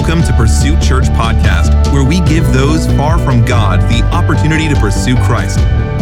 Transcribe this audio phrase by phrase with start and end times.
[0.00, 4.74] Welcome to Pursuit Church Podcast, where we give those far from God the opportunity to
[4.80, 5.58] pursue Christ.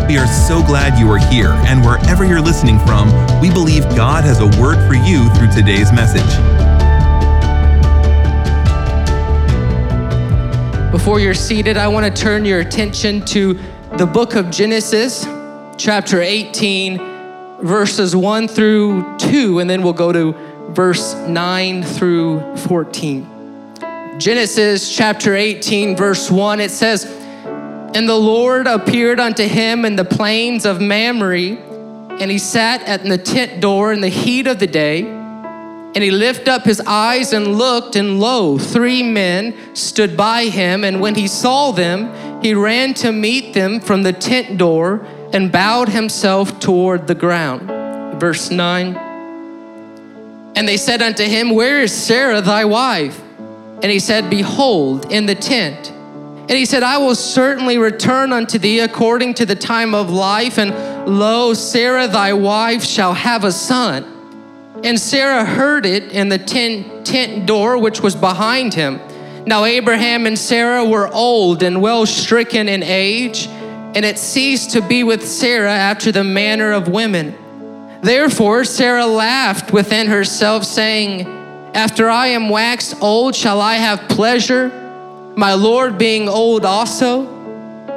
[0.09, 3.09] We are so glad you are here, and wherever you're listening from,
[3.41, 6.23] we believe God has a word for you through today's message.
[10.93, 13.59] Before you're seated, I want to turn your attention to
[13.97, 15.25] the book of Genesis,
[15.77, 16.99] chapter 18,
[17.63, 20.33] verses 1 through 2, and then we'll go to
[20.71, 23.38] verse 9 through 14.
[24.19, 30.05] Genesis chapter 18, verse 1, it says, And the Lord appeared unto him in the
[30.05, 31.57] plains of Mamre,
[32.19, 35.05] and he sat at the tent door in the heat of the day.
[35.05, 40.83] And he lifted up his eyes and looked, and lo, three men stood by him.
[40.83, 45.53] And when he saw them, he ran to meet them from the tent door and
[45.53, 48.21] bowed himself toward the ground.
[48.21, 48.97] Verse 9.
[50.57, 53.23] And they said unto him, Where is Sarah thy wife?
[53.83, 55.91] And he said, Behold, in the tent.
[55.91, 60.59] And he said, I will certainly return unto thee according to the time of life.
[60.59, 60.71] And
[61.07, 64.05] lo, Sarah thy wife shall have a son.
[64.83, 68.99] And Sarah heard it in the tent, tent door which was behind him.
[69.47, 74.81] Now Abraham and Sarah were old and well stricken in age, and it ceased to
[74.81, 77.35] be with Sarah after the manner of women.
[78.03, 81.38] Therefore Sarah laughed within herself, saying,
[81.79, 84.69] after I am waxed old, shall I have pleasure,
[85.37, 87.37] my Lord being old also?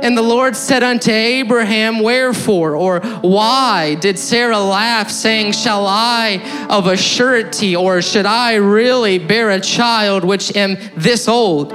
[0.04, 6.68] And the Lord said unto Abraham, Wherefore or why did Sarah laugh, saying, Shall I
[6.70, 11.74] of a surety, or should I really bear a child which am this old?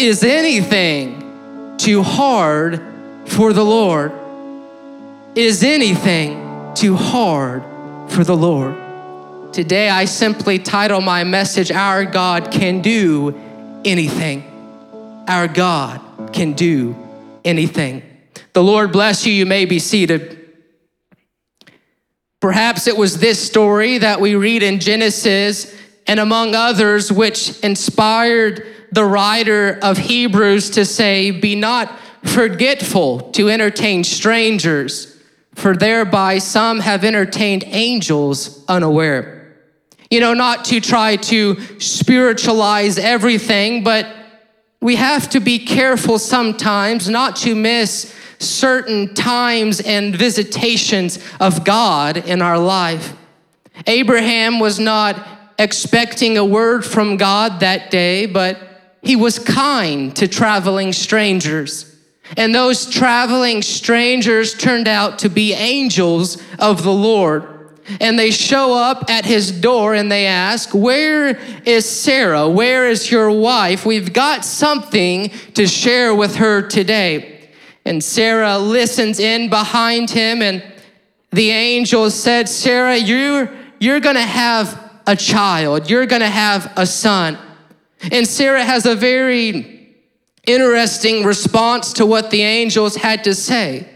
[0.00, 2.82] Is anything too hard
[3.26, 4.10] for the Lord?
[5.36, 7.62] Is anything too hard
[8.10, 8.81] for the Lord?
[9.52, 13.38] Today, I simply title my message, Our God Can Do
[13.84, 14.48] Anything.
[15.28, 16.00] Our God
[16.32, 16.96] can do
[17.44, 18.02] anything.
[18.54, 19.32] The Lord bless you.
[19.32, 20.38] You may be seated.
[22.40, 28.66] Perhaps it was this story that we read in Genesis and among others, which inspired
[28.90, 35.20] the writer of Hebrews to say, Be not forgetful to entertain strangers,
[35.54, 39.41] for thereby some have entertained angels unaware.
[40.12, 44.06] You know, not to try to spiritualize everything, but
[44.82, 52.18] we have to be careful sometimes not to miss certain times and visitations of God
[52.18, 53.16] in our life.
[53.86, 55.16] Abraham was not
[55.58, 58.58] expecting a word from God that day, but
[59.00, 61.96] he was kind to traveling strangers.
[62.36, 67.51] And those traveling strangers turned out to be angels of the Lord
[68.00, 72.48] and they show up at his door and they ask, Where is Sarah?
[72.48, 73.84] Where is your wife?
[73.86, 77.48] We've got something to share with her today.
[77.84, 80.62] And Sarah listens in behind him, and
[81.30, 83.50] the angel said, Sarah, you're,
[83.80, 87.38] you're gonna have a child, you're gonna have a son.
[88.10, 89.96] And Sarah has a very
[90.46, 93.88] interesting response to what the angels had to say.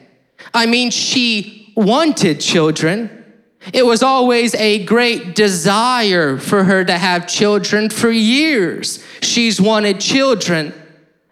[0.55, 3.25] I mean, she wanted children.
[3.73, 9.05] It was always a great desire for her to have children for years.
[9.23, 10.73] She's wanted children.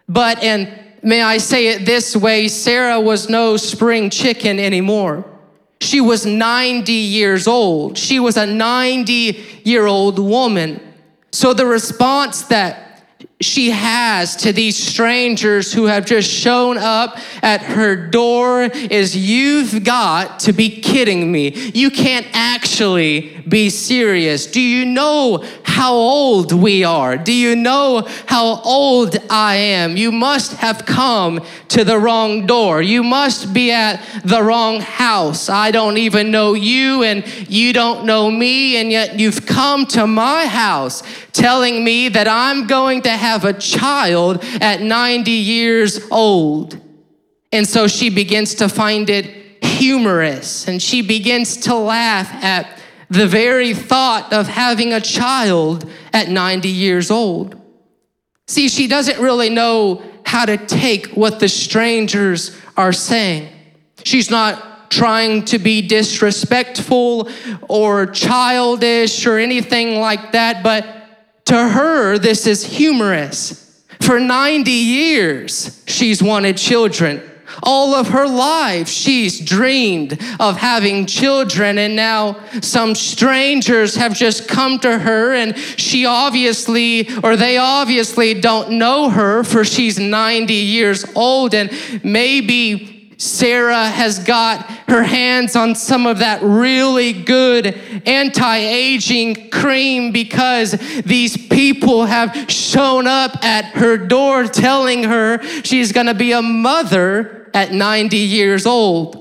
[0.09, 0.73] But, and
[1.03, 5.25] may I say it this way Sarah was no spring chicken anymore.
[5.81, 7.99] She was 90 years old.
[7.99, 10.81] She was a 90 year old woman.
[11.31, 13.05] So the response that
[13.45, 19.85] she has to these strangers who have just shown up at her door is you've
[19.85, 21.51] got to be kidding me.
[21.75, 24.47] You can't actually be serious.
[24.47, 27.17] Do you know how old we are?
[27.17, 29.97] Do you know how old I am?
[29.97, 32.81] You must have come to the wrong door.
[32.81, 35.49] You must be at the wrong house.
[35.49, 40.07] I don't even know you and you don't know me, and yet you've come to
[40.07, 41.03] my house
[41.33, 46.81] telling me that I'm going to have a child at 90 years old.
[47.51, 52.79] And so she begins to find it humorous and she begins to laugh at
[53.11, 57.61] the very thought of having a child at 90 years old.
[58.47, 63.49] See, she doesn't really know how to take what the strangers are saying.
[64.05, 67.29] She's not trying to be disrespectful
[67.69, 71.04] or childish or anything like that, but
[71.47, 73.83] to her, this is humorous.
[74.01, 77.23] For 90 years, she's wanted children.
[77.63, 84.49] All of her life, she's dreamed of having children, and now some strangers have just
[84.49, 90.53] come to her, and she obviously, or they obviously don't know her, for she's 90
[90.53, 91.71] years old, and
[92.03, 97.67] maybe Sarah has got her hands on some of that really good
[98.07, 100.73] anti aging cream because
[101.05, 107.51] these people have shown up at her door telling her she's gonna be a mother
[107.55, 109.21] at 90 years old.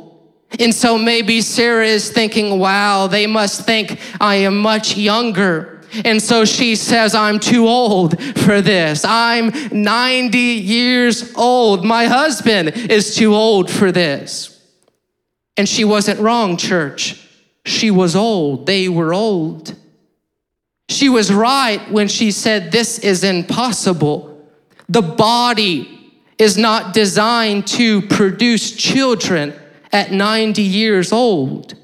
[0.60, 5.73] And so maybe Sarah is thinking, wow, they must think I am much younger.
[6.06, 9.06] And so she says, I'm too old for this.
[9.06, 11.86] I'm 90 years old.
[11.86, 14.50] My husband is too old for this.
[15.56, 17.28] And she wasn't wrong, church.
[17.66, 18.66] She was old.
[18.66, 19.76] They were old.
[20.90, 24.30] She was right when she said, This is impossible.
[24.90, 29.54] The body is not designed to produce children
[29.92, 31.76] at 90 years old.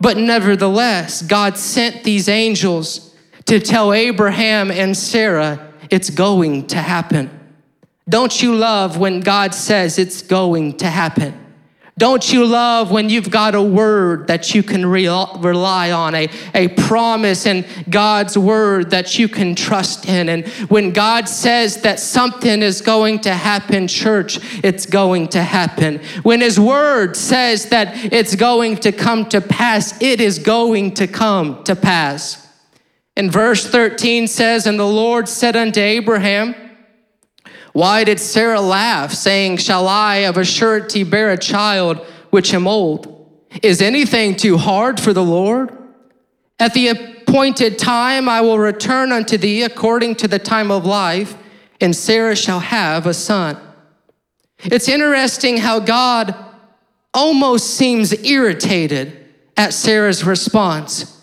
[0.00, 3.14] But nevertheless, God sent these angels
[3.46, 7.30] to tell Abraham and Sarah it's going to happen.
[8.08, 11.42] Don't you love when God says it's going to happen?
[11.98, 15.08] Don't you love when you've got a word that you can re-
[15.38, 20.28] rely on, a, a promise in God's word that you can trust in?
[20.28, 26.00] And when God says that something is going to happen, church, it's going to happen.
[26.22, 31.06] When His word says that it's going to come to pass, it is going to
[31.06, 32.45] come to pass.
[33.16, 36.54] And verse 13 says, And the Lord said unto Abraham,
[37.72, 41.98] Why did Sarah laugh, saying, Shall I of a surety bear a child
[42.30, 43.12] which am old?
[43.62, 45.76] Is anything too hard for the Lord?
[46.58, 51.36] At the appointed time I will return unto thee according to the time of life,
[51.80, 53.58] and Sarah shall have a son.
[54.64, 56.34] It's interesting how God
[57.12, 59.26] almost seems irritated
[59.56, 61.15] at Sarah's response.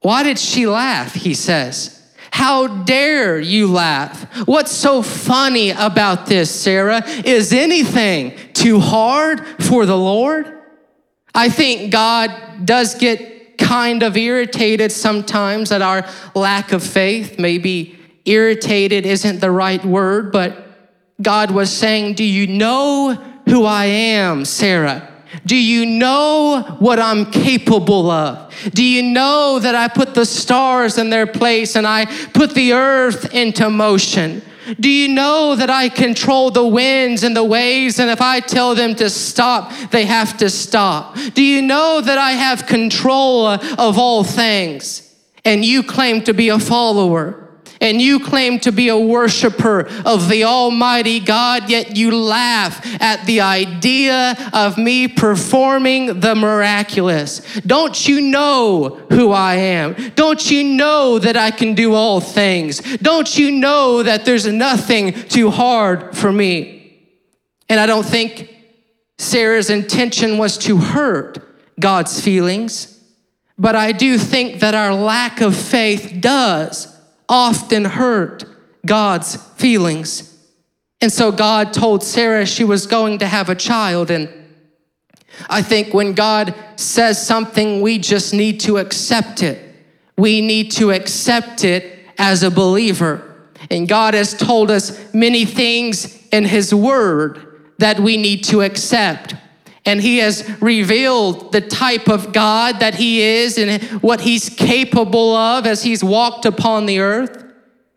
[0.00, 1.14] Why did she laugh?
[1.14, 1.94] He says.
[2.30, 4.22] How dare you laugh?
[4.46, 7.02] What's so funny about this, Sarah?
[7.24, 10.54] Is anything too hard for the Lord?
[11.34, 12.32] I think God
[12.64, 17.38] does get kind of irritated sometimes at our lack of faith.
[17.38, 20.64] Maybe irritated isn't the right word, but
[21.20, 23.14] God was saying, Do you know
[23.48, 25.08] who I am, Sarah?
[25.44, 28.54] Do you know what I'm capable of?
[28.72, 32.72] Do you know that I put the stars in their place and I put the
[32.72, 34.42] earth into motion?
[34.78, 38.74] Do you know that I control the winds and the waves, and if I tell
[38.74, 41.16] them to stop, they have to stop?
[41.32, 45.04] Do you know that I have control of all things?
[45.44, 47.47] And you claim to be a follower
[47.80, 53.24] and you claim to be a worshiper of the Almighty God, yet you laugh at
[53.26, 57.40] the idea of me performing the miraculous.
[57.60, 59.94] Don't you know who I am?
[60.14, 62.80] Don't you know that I can do all things?
[62.98, 67.00] Don't you know that there's nothing too hard for me?
[67.68, 68.54] And I don't think
[69.18, 71.38] Sarah's intention was to hurt
[71.78, 73.02] God's feelings,
[73.58, 76.97] but I do think that our lack of faith does
[77.28, 78.44] often hurt
[78.86, 80.34] God's feelings.
[81.00, 84.10] And so God told Sarah she was going to have a child.
[84.10, 84.28] And
[85.48, 89.64] I think when God says something, we just need to accept it.
[90.16, 93.24] We need to accept it as a believer.
[93.70, 97.44] And God has told us many things in His Word
[97.78, 99.34] that we need to accept.
[99.88, 105.34] And He has revealed the type of God that He is and what He's capable
[105.34, 107.34] of as He's walked upon the earth.
[107.38, 107.54] It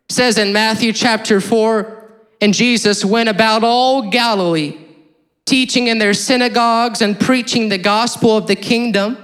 [0.08, 4.78] says in Matthew chapter 4, and Jesus went about all Galilee,
[5.44, 9.18] teaching in their synagogues and preaching the gospel of the kingdom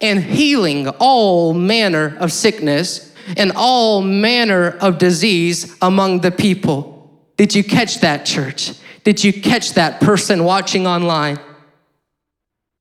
[0.00, 7.20] and healing all manner of sickness and all manner of disease among the people.
[7.36, 8.74] Did you catch that, church?
[9.02, 11.40] Did you catch that person watching online?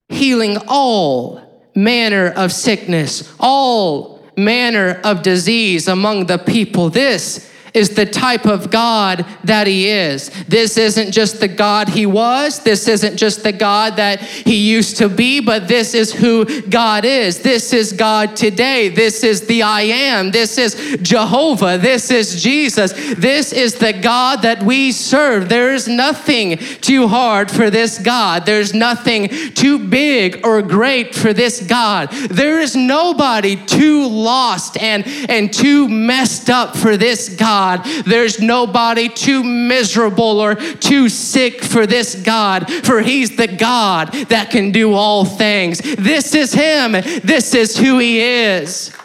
[0.09, 1.41] Healing all
[1.75, 6.89] manner of sickness, all manner of disease among the people.
[6.89, 10.29] This is the type of God that He is.
[10.45, 14.97] This isn't just the God He was, this isn't just the God that He used
[14.97, 17.39] to be, but this is who God is.
[17.39, 18.89] This is God today.
[18.89, 20.31] This is the I am.
[20.31, 21.77] This is Jehovah.
[21.77, 22.93] This is Jesus.
[23.15, 25.49] This is the God that we serve.
[25.49, 31.33] There is nothing too hard for this God, there's nothing too big or great for
[31.33, 32.11] this God.
[32.11, 37.64] There is nobody too lost and, and too messed up for this God.
[37.65, 37.85] God.
[38.05, 44.51] There's nobody too miserable or too sick for this God, for He's the God that
[44.51, 45.79] can do all things.
[45.79, 48.95] This is Him, this is who He is.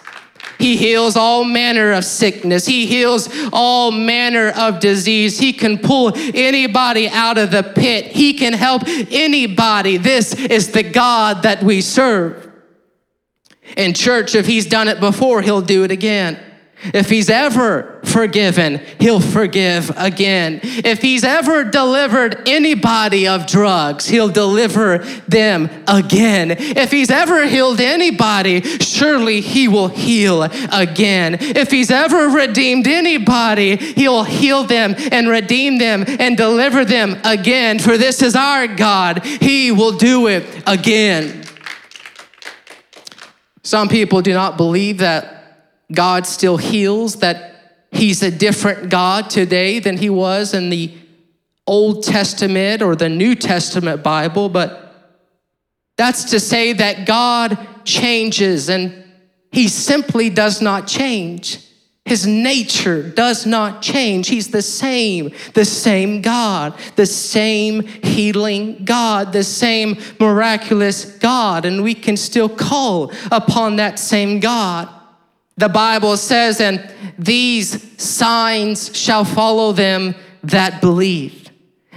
[0.58, 2.66] He heals all manner of sickness.
[2.66, 5.38] He heals all manner of disease.
[5.38, 8.08] He can pull anybody out of the pit.
[8.08, 9.96] He can help anybody.
[9.96, 12.46] This is the God that we serve.
[13.78, 16.49] In church, if He's done it before, He'll do it again.
[16.82, 20.60] If he's ever forgiven, he'll forgive again.
[20.62, 26.52] If he's ever delivered anybody of drugs, he'll deliver them again.
[26.52, 31.36] If he's ever healed anybody, surely he will heal again.
[31.40, 37.78] If he's ever redeemed anybody, he'll heal them and redeem them and deliver them again.
[37.78, 41.44] For this is our God, he will do it again.
[43.62, 45.39] Some people do not believe that
[45.92, 50.92] God still heals, that He's a different God today than He was in the
[51.66, 54.94] Old Testament or the New Testament Bible, but
[55.96, 59.04] that's to say that God changes and
[59.52, 61.66] He simply does not change.
[62.04, 64.28] His nature does not change.
[64.28, 71.84] He's the same, the same God, the same healing God, the same miraculous God, and
[71.84, 74.88] we can still call upon that same God.
[75.56, 81.49] The Bible says, and these signs shall follow them that believe.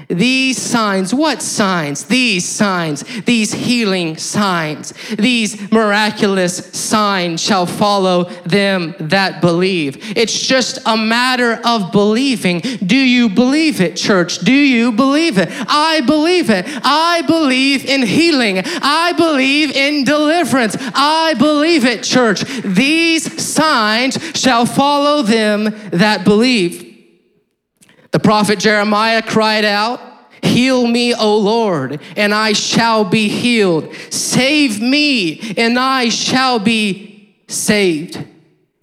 [0.07, 2.05] These signs, what signs?
[2.05, 10.17] These signs, these healing signs, these miraculous signs shall follow them that believe.
[10.17, 12.59] It's just a matter of believing.
[12.59, 14.39] Do you believe it, church?
[14.39, 15.49] Do you believe it?
[15.51, 16.65] I believe it.
[16.67, 18.61] I believe in healing.
[18.65, 20.75] I believe in deliverance.
[20.79, 22.43] I believe it, church.
[22.63, 26.92] These signs shall follow them that believe.
[28.13, 29.99] The prophet Jeremiah cried out,
[30.43, 33.93] Heal me, O Lord, and I shall be healed.
[34.11, 38.23] Save me, and I shall be saved.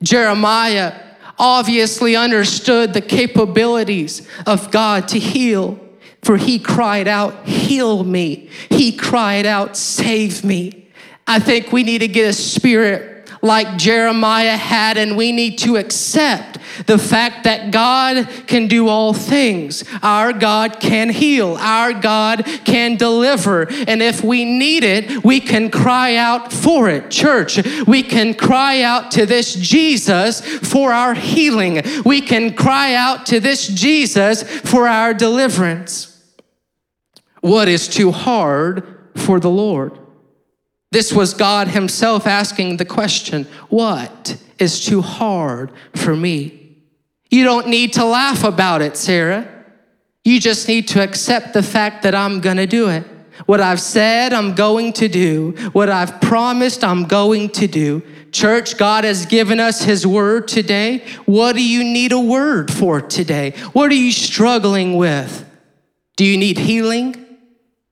[0.03, 0.95] Jeremiah
[1.39, 5.79] obviously understood the capabilities of God to heal,
[6.23, 8.51] for he cried out, Heal me.
[8.69, 10.89] He cried out, Save me.
[11.27, 15.77] I think we need to get a spirit like Jeremiah had, and we need to
[15.77, 19.85] accept the fact that God can do all things.
[20.03, 23.67] Our God can heal, our God can deliver.
[23.89, 27.11] And if we need it, we can cry out for it.
[27.11, 31.83] Church, we can cry out to this Jesus for our healing.
[32.05, 36.07] We can cry out to this Jesus for our deliverance.
[37.41, 39.99] What is too hard for the Lord?
[40.93, 46.79] This was God Himself asking the question What is too hard for me?
[47.31, 49.49] You don't need to laugh about it, Sarah.
[50.25, 53.05] You just need to accept the fact that I'm gonna do it.
[53.47, 55.53] What I've said, I'm going to do.
[55.73, 58.03] What I've promised, I'm going to do.
[58.33, 61.05] Church, God has given us His word today.
[61.25, 63.53] What do you need a word for today?
[63.73, 65.47] What are you struggling with?
[66.17, 67.30] Do you need healing?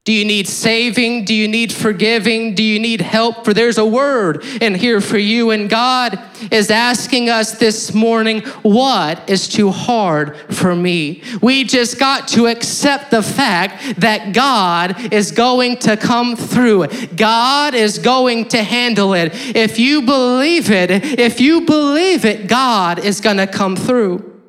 [0.08, 1.26] Do you need saving?
[1.26, 2.54] Do you need forgiving?
[2.54, 3.44] Do you need help?
[3.44, 5.50] For there's a word in here for you.
[5.50, 6.18] And God
[6.50, 11.22] is asking us this morning, what is too hard for me?
[11.42, 16.86] We just got to accept the fact that God is going to come through.
[17.14, 19.32] God is going to handle it.
[19.54, 24.40] If you believe it, if you believe it, God is going to come through.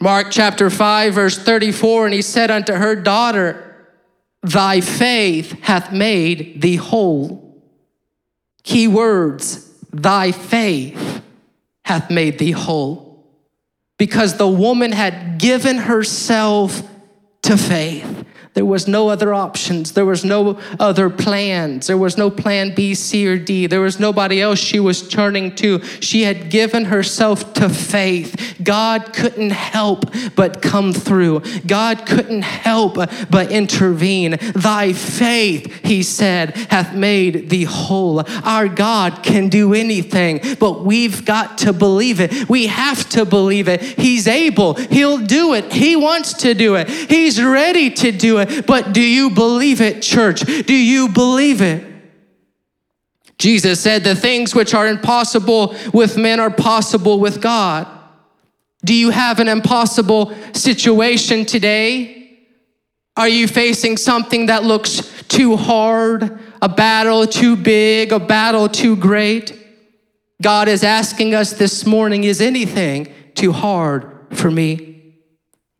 [0.00, 3.63] Mark chapter 5, verse 34, and he said unto her, Daughter,
[4.44, 7.62] Thy faith hath made thee whole.
[8.62, 11.22] Key words, thy faith
[11.82, 13.24] hath made thee whole.
[13.98, 16.82] Because the woman had given herself
[17.42, 18.26] to faith.
[18.54, 19.92] There was no other options.
[19.92, 21.88] There was no other plans.
[21.88, 23.66] There was no plan B, C, or D.
[23.66, 25.82] There was nobody else she was turning to.
[26.00, 28.54] She had given herself to faith.
[28.62, 30.04] God couldn't help
[30.36, 31.42] but come through.
[31.66, 32.94] God couldn't help
[33.28, 34.38] but intervene.
[34.54, 38.22] Thy faith, he said, hath made thee whole.
[38.44, 42.48] Our God can do anything, but we've got to believe it.
[42.48, 43.82] We have to believe it.
[43.82, 44.74] He's able.
[44.74, 45.72] He'll do it.
[45.72, 46.88] He wants to do it.
[46.88, 48.66] He's ready to do it it.
[48.66, 50.40] But do you believe it, church?
[50.40, 51.84] Do you believe it?
[53.38, 57.88] Jesus said, The things which are impossible with men are possible with God.
[58.84, 62.38] Do you have an impossible situation today?
[63.16, 68.96] Are you facing something that looks too hard, a battle too big, a battle too
[68.96, 69.58] great?
[70.42, 75.14] God is asking us this morning is anything too hard for me?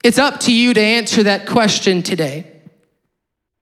[0.05, 2.54] It's up to you to answer that question today.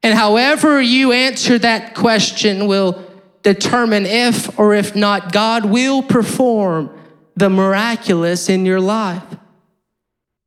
[0.02, 3.04] And however you answer that question will
[3.42, 6.90] determine if or if not God will perform
[7.36, 9.22] the miraculous in your life.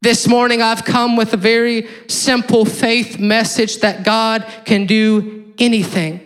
[0.02, 6.22] This morning, I've come with a very simple faith message that God can do anything.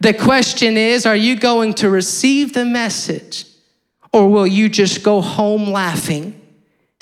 [0.00, 3.44] The question is are you going to receive the message
[4.12, 6.41] or will you just go home laughing?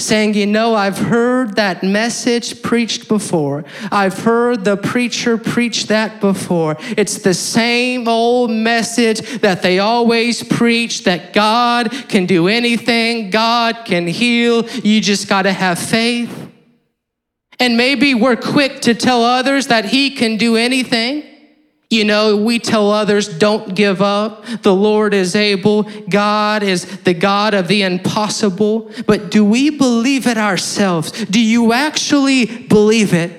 [0.00, 3.64] Saying, You know, I've heard that message preached before.
[3.90, 6.76] I've heard the preacher preach that before.
[6.97, 13.85] It's the same old message that they always preach that God can do anything, God
[13.85, 14.69] can heal.
[14.69, 16.49] You just got to have faith.
[17.59, 21.29] And maybe we're quick to tell others that He can do anything.
[21.90, 24.47] You know, we tell others, don't give up.
[24.62, 25.82] The Lord is able.
[26.09, 28.92] God is the God of the impossible.
[29.09, 31.11] But do we believe it ourselves?
[31.11, 33.38] Do you actually believe it?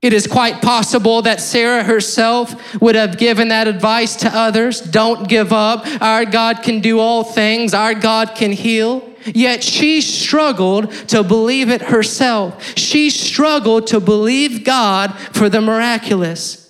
[0.00, 4.80] It is quite possible that Sarah herself would have given that advice to others.
[4.80, 5.84] Don't give up.
[6.00, 7.74] Our God can do all things.
[7.74, 9.12] Our God can heal.
[9.26, 12.78] Yet she struggled to believe it herself.
[12.78, 16.67] She struggled to believe God for the miraculous.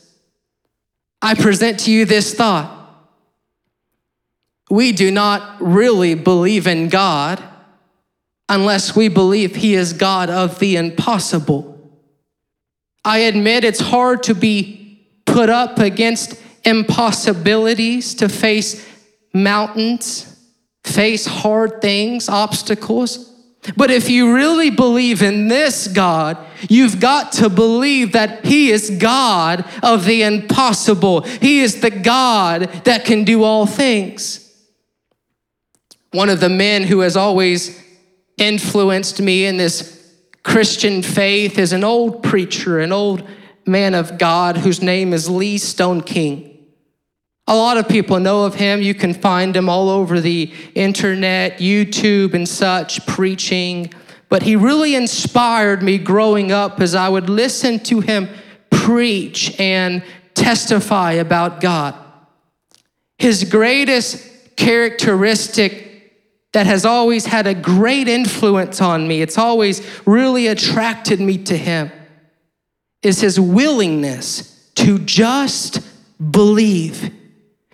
[1.20, 2.74] I present to you this thought.
[4.70, 7.42] We do not really believe in God
[8.48, 11.74] unless we believe He is God of the impossible.
[13.04, 18.86] I admit it's hard to be put up against impossibilities, to face
[19.32, 20.36] mountains,
[20.84, 23.32] face hard things, obstacles.
[23.76, 28.90] But if you really believe in this God, you've got to believe that He is
[28.90, 31.22] God of the impossible.
[31.22, 34.44] He is the God that can do all things.
[36.12, 37.82] One of the men who has always
[38.38, 39.98] influenced me in this
[40.42, 43.28] Christian faith is an old preacher, an old
[43.66, 46.56] man of God whose name is Lee Stoneking.
[47.46, 48.82] A lot of people know of him.
[48.82, 53.92] You can find him all over the internet, YouTube, and such, preaching.
[54.28, 58.28] But he really inspired me growing up as I would listen to him
[58.70, 60.02] preach and
[60.34, 61.94] testify about God.
[63.16, 65.88] His greatest characteristic
[66.52, 71.56] that has always had a great influence on me, it's always really attracted me to
[71.56, 71.90] him,
[73.02, 75.80] is his willingness to just
[76.30, 77.12] believe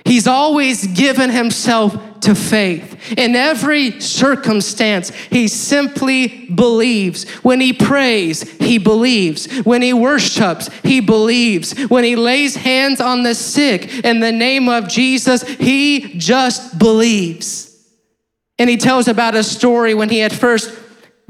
[0.05, 3.13] He's always given himself to faith.
[3.17, 7.29] In every circumstance, he simply believes.
[7.43, 9.47] When he prays, he believes.
[9.61, 11.79] When he worships, he believes.
[11.89, 17.71] When he lays hands on the sick in the name of Jesus, he just believes.
[18.59, 20.71] And he tells about a story when he had first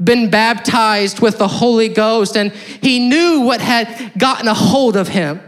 [0.03, 5.07] been baptized with the Holy Ghost and he knew what had gotten a hold of
[5.07, 5.39] him.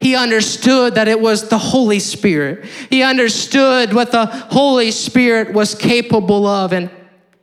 [0.00, 2.64] He understood that it was the Holy Spirit.
[2.88, 6.72] He understood what the Holy Spirit was capable of.
[6.72, 6.90] And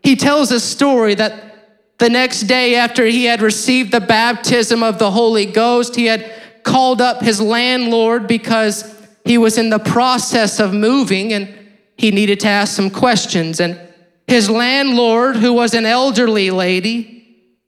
[0.02, 5.00] he tells a story that the next day after he had received the baptism of
[5.00, 6.32] the Holy Ghost, he had
[6.64, 11.54] called up his landlord because he was in the process of moving and
[11.98, 13.60] he needed to ask some questions.
[13.60, 13.80] And
[14.28, 17.12] his landlord, who was an elderly lady,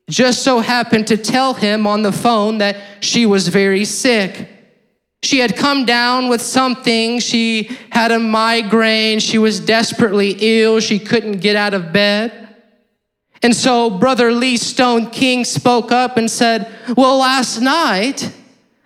[0.09, 4.47] just so happened to tell him on the phone that she was very sick.
[5.27, 7.19] She had come down with something.
[7.19, 9.19] She had a migraine.
[9.19, 10.79] She was desperately ill.
[10.79, 12.55] She couldn't get out of bed.
[13.43, 18.33] And so Brother Lee Stoneking spoke up and said, Well, last night,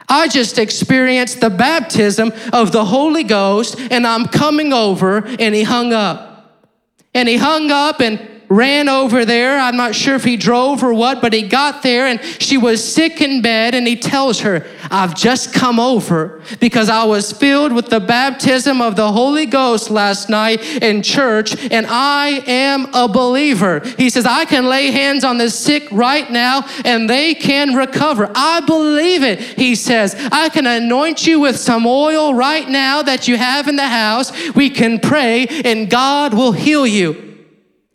[0.09, 5.23] I just experienced the baptism of the Holy Ghost, and I'm coming over.
[5.39, 6.65] And he hung up.
[7.13, 8.19] And he hung up, and
[8.51, 9.57] ran over there.
[9.57, 12.83] I'm not sure if he drove or what, but he got there and she was
[12.83, 13.73] sick in bed.
[13.73, 18.81] And he tells her, I've just come over because I was filled with the baptism
[18.81, 23.79] of the Holy Ghost last night in church and I am a believer.
[23.97, 28.29] He says, I can lay hands on the sick right now and they can recover.
[28.35, 29.39] I believe it.
[29.39, 33.77] He says, I can anoint you with some oil right now that you have in
[33.77, 34.53] the house.
[34.53, 37.30] We can pray and God will heal you.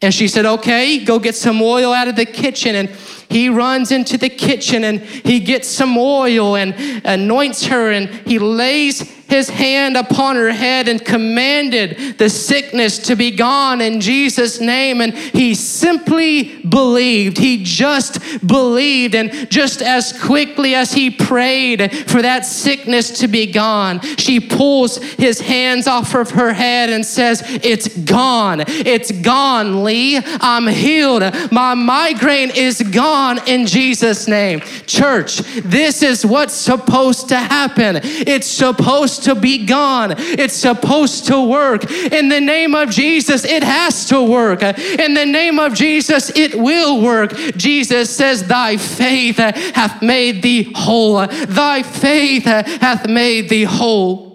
[0.03, 2.75] And she said, Okay, go get some oil out of the kitchen.
[2.75, 2.89] And
[3.29, 8.39] he runs into the kitchen and he gets some oil and anoints her and he
[8.39, 14.61] lays his hand upon her head and commanded the sickness to be gone in Jesus'
[14.61, 15.01] name.
[15.01, 17.39] And he simply believed.
[17.39, 19.15] He just believed.
[19.15, 24.99] And just as quickly as he prayed for that sickness to be gone, she pulls
[24.99, 28.65] his hands off of her head and says, It's gone.
[28.67, 30.21] It's gone, Lee.
[30.41, 31.23] I'm healed.
[31.51, 34.61] My migraine is gone in Jesus' name.
[34.87, 38.01] Church, this is what's supposed to happen.
[38.03, 40.15] It's supposed to be gone.
[40.17, 41.91] It's supposed to work.
[41.91, 44.63] In the name of Jesus, it has to work.
[44.63, 47.33] In the name of Jesus, it will work.
[47.57, 51.27] Jesus says, Thy faith hath made thee whole.
[51.27, 54.27] Thy faith hath made thee whole.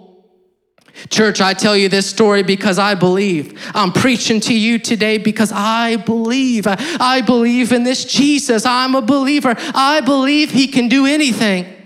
[1.10, 3.58] Church, I tell you this story because I believe.
[3.74, 6.66] I'm preaching to you today because I believe.
[6.68, 8.64] I believe in this Jesus.
[8.64, 9.54] I'm a believer.
[9.74, 11.81] I believe he can do anything.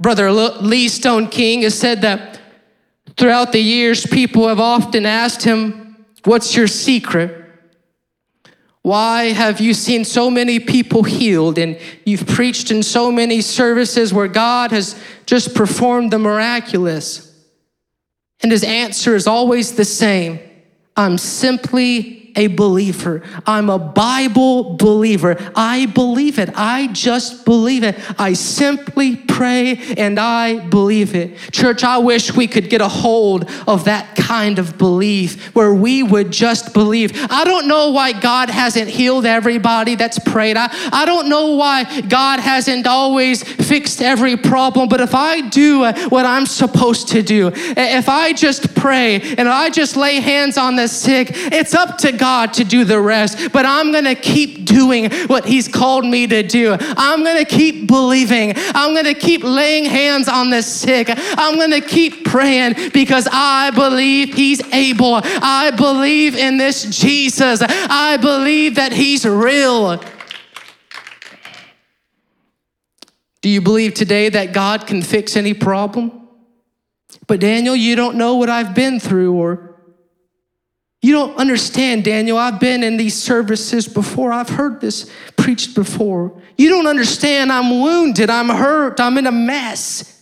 [0.00, 2.40] Brother Lee Stoneking has said that
[3.16, 7.46] throughout the years, people have often asked him, What's your secret?
[8.82, 14.14] Why have you seen so many people healed and you've preached in so many services
[14.14, 17.24] where God has just performed the miraculous?
[18.40, 20.40] And his answer is always the same
[20.96, 23.22] I'm simply a believer.
[23.46, 25.36] I'm a Bible believer.
[25.54, 26.50] I believe it.
[26.54, 27.96] I just believe it.
[28.18, 31.38] I simply pray and I believe it.
[31.52, 36.02] Church, I wish we could get a hold of that kind of belief where we
[36.02, 37.12] would just believe.
[37.30, 40.56] I don't know why God hasn't healed everybody that's prayed.
[40.56, 45.84] I, I don't know why God hasn't always fixed every problem, but if I do
[45.84, 50.58] uh, what I'm supposed to do, if I just pray and I just lay hands
[50.58, 54.64] on the sick, it's up to God to do the rest, but I'm gonna keep
[54.64, 56.76] doing what He's called me to do.
[56.80, 58.54] I'm gonna keep believing.
[58.74, 61.08] I'm gonna keep laying hands on the sick.
[61.10, 65.20] I'm gonna keep praying because I believe He's able.
[65.22, 67.60] I believe in this Jesus.
[67.62, 70.02] I believe that He's real.
[73.40, 76.28] Do you believe today that God can fix any problem?
[77.26, 79.67] But Daniel, you don't know what I've been through, or
[81.00, 82.36] you don't understand, Daniel.
[82.36, 84.32] I've been in these services before.
[84.32, 86.40] I've heard this preached before.
[86.56, 87.52] You don't understand.
[87.52, 88.30] I'm wounded.
[88.30, 88.98] I'm hurt.
[88.98, 90.14] I'm in a mess.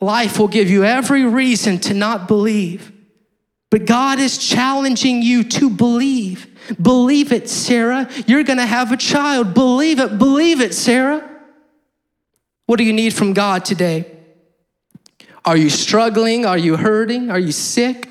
[0.00, 2.92] Life will give you every reason to not believe.
[3.70, 6.46] But God is challenging you to believe.
[6.80, 8.08] Believe it, Sarah.
[8.26, 9.54] You're going to have a child.
[9.54, 10.18] Believe it.
[10.18, 11.26] Believe it, Sarah.
[12.66, 14.14] What do you need from God today?
[15.44, 16.44] Are you struggling?
[16.44, 17.30] Are you hurting?
[17.30, 18.08] Are you sick?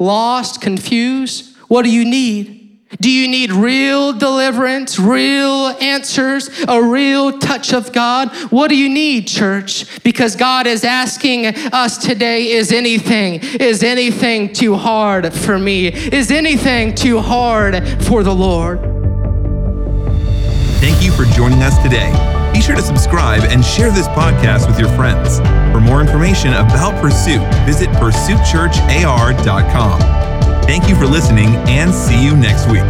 [0.00, 1.56] Lost, confused?
[1.68, 2.56] What do you need?
[3.00, 8.34] Do you need real deliverance, real answers, a real touch of God?
[8.50, 10.02] What do you need, church?
[10.02, 15.86] Because God is asking us today is anything, is anything too hard for me?
[15.86, 18.80] Is anything too hard for the Lord?
[20.80, 22.39] Thank you for joining us today.
[22.60, 25.38] Be sure to subscribe and share this podcast with your friends.
[25.72, 30.00] For more information about Pursuit, visit pursuitchurchar.com.
[30.64, 32.84] Thank you for listening and see you next week.